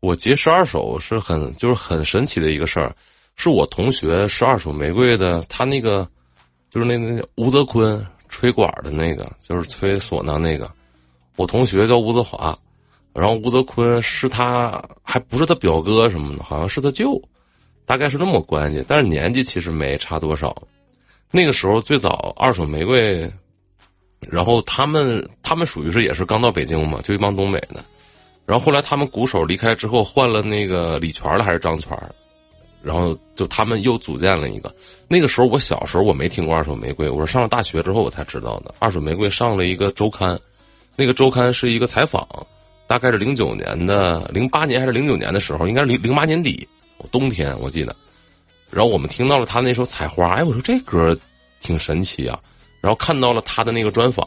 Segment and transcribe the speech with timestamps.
[0.00, 2.94] 我接十二手是很就是很神奇的一个事儿，
[3.34, 6.08] 是我同学是二手玫瑰的，他那个
[6.70, 10.70] 就是那那吴泽坤吹管的那个，就是吹唢呐那个，
[11.36, 12.56] 我同学叫吴泽华，
[13.12, 17.20] 然后吴泽坤是他还不是他表哥什么的，好像是他舅，
[17.84, 20.56] 大概是那么关系，但是年纪其实没差多少。
[21.30, 23.30] 那个时候最早二手玫瑰，
[24.30, 27.84] 然后他们他们属于是也是刚到北京嘛，就一帮东北的。
[28.48, 31.94] 然后后来他们鼓手离开之后，换了那个李全了还是张全
[32.80, 34.74] 然后就他们又组建了一个。
[35.06, 38.74] 那个时候我小时候我没听过二手玫瑰，我是上了大学之后我才知道的。
[38.78, 40.40] 二手玫瑰上了一个周刊，
[40.96, 42.26] 那个周刊是一个采访，
[42.86, 46.66] 大概是零九年的零八年还是零九年的时候，应该是零零八年底
[47.10, 47.94] 冬天我记得。
[48.70, 51.14] 然后我们听到了他那首《采花》，哎，我说这歌
[51.60, 52.40] 挺神奇啊。
[52.80, 54.24] 然后看到了他的那个专访，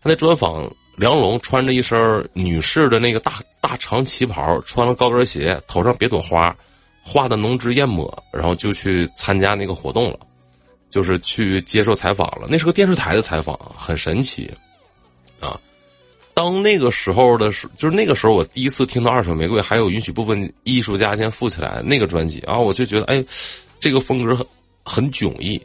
[0.00, 0.70] 他那专访。
[0.98, 6.54] 梁龙穿着一身女士的那个大大长旗袍，穿了高跟鞋，头上别朵花，
[7.04, 10.18] 画的浓脂艳抹，然后就去参加那个活动了，
[10.90, 12.48] 就是去接受采访了。
[12.48, 14.50] 那是个电视台的采访，很神奇，
[15.38, 15.56] 啊！
[16.34, 23.24] 当那个时候的时，就是那个时候，我第一次听到《二手玫瑰》，还有允许部分艺术家先富起来那个专辑啊，我就觉得，哎，
[23.78, 24.46] 这个风格很
[24.84, 25.60] 很迥异。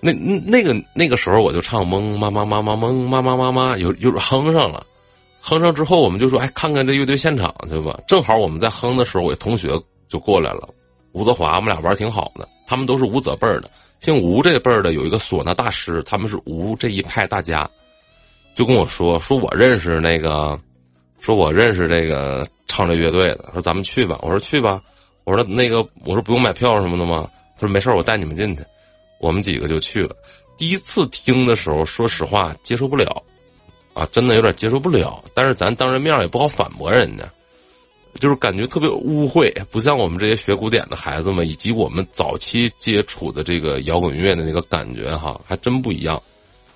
[0.00, 4.86] 那那那个那个时候我就唱蒙妈妈妈妈蒙妈妈妈妈有有哼上了，
[5.40, 7.98] 哼上之后我们就说哎看看这乐队现场对吧？
[8.06, 9.70] 正好我们在哼的时候，我同学
[10.08, 10.68] 就过来了，
[11.12, 12.48] 吴泽华，我们俩玩挺好的。
[12.66, 17.68] 他们都是吴泽辈儿的，姓吴这辈儿的有一个唢呐大师，他们是吴这一派大家，
[18.54, 20.58] 就跟我说说我认识那个，
[21.18, 24.18] 说我认识这个唱这乐队的，说咱们去吧。
[24.22, 24.80] 我说去吧。
[25.24, 27.28] 我说那个我说不用买票什么的吗？
[27.56, 28.62] 他说没事我带你们进去。
[29.18, 30.16] 我们几个就去了。
[30.56, 33.22] 第一次听的时候，说实话接受不了，
[33.94, 35.22] 啊，真的有点接受不了。
[35.34, 37.22] 但是咱当着面也不好反驳人家，
[38.18, 46.20] 就是感觉特别污秽，不像我们这些学古典的孩子们，以及我们早期接触的这个摇滚乐的那个感觉哈，还真不一样。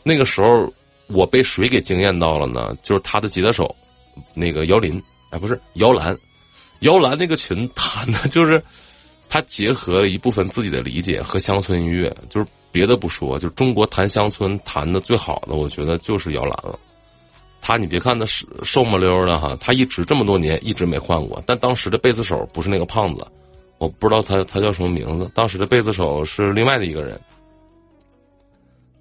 [0.05, 0.73] 那个时候
[1.09, 2.73] 我被谁给惊艳到了呢？
[2.85, 3.75] 就是他的吉他手，
[4.33, 6.17] 那个姚林，哎，不是姚兰，
[6.81, 8.63] 姚兰那个群弹的就是。
[9.33, 16.79] 他结合了一部分自己的理解和乡村音乐，就是别的不说，就中国弹乡村弹的最好的，我觉得就是姚兰了。
[17.63, 21.43] 他你别看他是瘦么溜的哈，他一直这么多年一直没换过。
[21.47, 23.27] 但当时的贝斯手不是那个胖子，
[23.79, 25.27] 我不知道他他叫什么名字。
[25.35, 27.19] 当时的贝斯手是另外的一个人。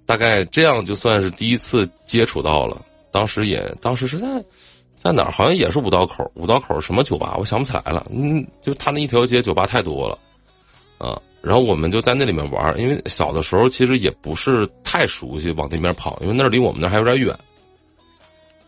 [0.06, 2.80] 大概这样就算是第一次接触到了。
[3.10, 4.42] 当时也当时是在。
[5.02, 5.32] 在哪儿？
[5.32, 6.30] 好像也是五道口。
[6.36, 7.34] 五道口什么酒吧？
[7.36, 8.06] 我想不起来了。
[8.08, 10.16] 嗯，就他那一条街酒吧太多了，
[10.96, 11.20] 啊。
[11.40, 17.36] 然后我们就在那里面玩因为小的时候其实也不是太熟悉往那边跑，因为那离我们那还有点远。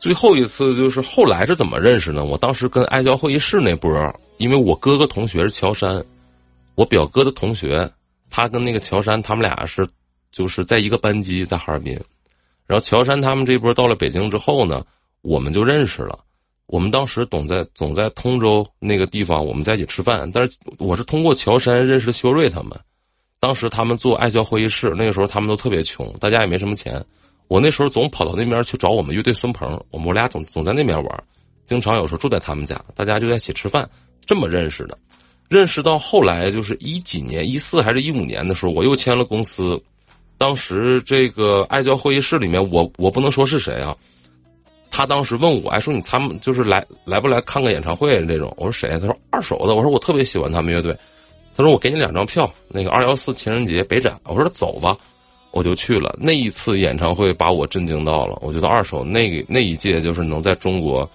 [0.01, 2.25] 最后一次就是后来是怎么认识呢？
[2.25, 6.05] 我当时跟爱交会议室那波，因为我哥哥同学是乔山，
[6.75, 7.89] 我表哥的同学，
[8.29, 9.89] 他跟那个乔山他们俩是
[10.33, 11.95] 就是在一个班级在哈尔滨，
[12.67, 14.85] 然后乔山他们这波到了北京之后呢。
[15.25, 16.19] 我们就认识了，
[16.67, 20.31] 我们当时总在总在通州那个地方，我们在一起吃饭。
[20.35, 22.79] 但是我是通过乔山认识修睿他们，
[23.41, 27.03] 当时他们做爱交会议室，那个时候他们都特别穷，大家也没什么钱。
[27.49, 31.25] 我那时候总跑到那边去找我们乐队孙鹏，我们俩总总在那边玩，
[31.65, 33.89] 经常有时候住在他们家，大家就在一起吃饭，
[34.27, 34.99] 这么认识的。
[35.49, 39.83] 认识到后来就是一几年，一四还是一五年的时候，我又签了公司。
[40.37, 43.97] 当时这个爱教会议室里面，我我不能说是谁啊。
[44.97, 48.55] 他当时问我，哎，说你参就是来来不来看个演唱会这种？
[48.57, 48.97] 我说谁？
[49.01, 49.75] 他说二手的。
[49.75, 50.97] 我说我特别喜欢他们乐队。
[51.57, 54.17] 他说我给你两张票，那个二幺四情人节北展。
[54.23, 54.97] 我说走吧，
[55.51, 56.17] 我就去了。
[56.17, 58.39] 那一次演唱会把我震惊到了。
[58.41, 61.11] 我觉得二手那那一届就是能在中国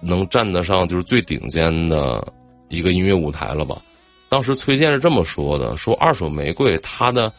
[0.00, 2.22] 能站得上就是最顶尖的
[2.68, 3.80] 一个音乐舞台了吧？
[4.28, 7.32] 当时崔健是这么说的：说二手玫瑰他的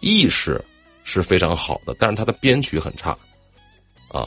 [0.00, 0.64] 意识
[1.04, 3.10] 是非常好的，但是他的编曲很差
[4.08, 4.26] 啊。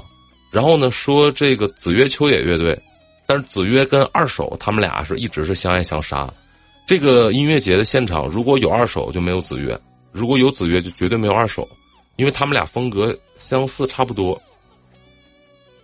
[0.53, 2.79] 然后呢，说这个子曰秋野乐队，
[3.25, 6.31] 但是子曰跟二手他们俩是一直是相爱相杀。
[6.85, 9.75] 这个音乐节的现场，如果有二手就没有子曰，
[10.11, 11.67] 如果有子曰就绝对没有二手，
[12.17, 14.39] 因为他们俩风格相似差不多。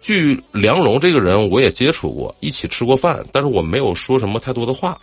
[0.02, 4.96] 据梁荣这个人，我也接触过，一起吃过饭，但是我没有说什么太多的话。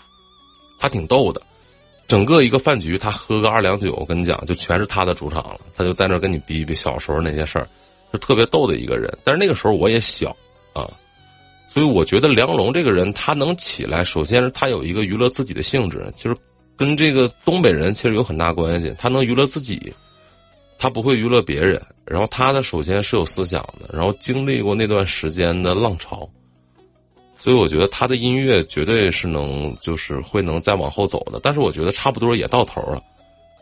[0.79, 1.43] 他挺逗的，
[2.07, 7.69] 整个一个饭局，他喝个二两酒，我跟你讲，就全是他的主场了，他就在那跟你逼逼小时候那些事儿。
[8.19, 10.35] 特别逗的一个人，但是那个时候我也小
[10.73, 10.89] 啊，
[11.69, 16.37] 所以我觉得梁龙这个人他能起来，首先是他有一个娱乐自己的性质，就是
[16.77, 18.95] 跟这个东北人其实有很大关系。
[18.99, 19.93] 他能娱乐自己，
[20.79, 21.81] 他不会娱乐别人。
[22.05, 26.29] 然后他的首先是有思想的，然后经历过那段时间的浪潮，
[27.37, 31.41] 所以我觉得他的音乐绝对是能，就是会能再往后走的。
[31.43, 33.03] 但是我觉得差不多也到头了。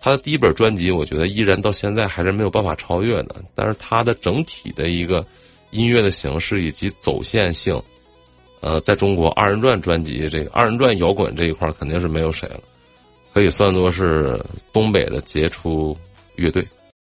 [0.04, 3.36] 他的第一本专辑，我觉得依然到现在还是没有办法超越的。
[3.54, 5.24] 但是他的整体的一个
[5.70, 7.82] 音乐的形式以及走线性，
[8.60, 12.60] 呃，在中国二人转专辑这个二人转摇滚这一块肯定是没有谁了，
[13.32, 14.38] 可以算作是
[14.74, 15.96] 东北的杰出
[16.36, 16.62] 乐队。